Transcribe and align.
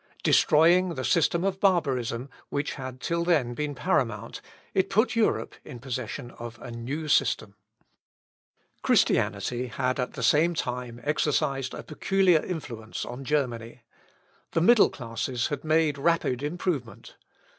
Destroying 0.23 0.95
the 0.95 1.05
system 1.05 1.43
of 1.43 1.59
barbarism, 1.59 2.27
which 2.49 2.73
had 2.73 2.99
till 2.99 3.23
then 3.23 3.53
been 3.53 3.75
paramount, 3.75 4.41
it 4.73 4.89
put 4.89 5.15
Europe 5.15 5.53
in 5.63 5.77
possession 5.77 6.31
of 6.39 6.57
a 6.59 6.71
new 6.71 7.07
system. 7.07 7.53
Christianity 8.81 9.67
had, 9.67 9.99
at 9.99 10.13
the 10.13 10.23
same 10.23 10.55
time, 10.55 10.99
exercised 11.03 11.75
a 11.75 11.83
peculiar 11.83 12.43
influence 12.43 13.05
on 13.05 13.23
Germany. 13.23 13.81
The 14.53 14.61
middle 14.61 14.89
classes 14.89 15.49
had 15.49 15.63
made 15.63 15.99
rapid 15.99 16.41
improvement. 16.41 17.15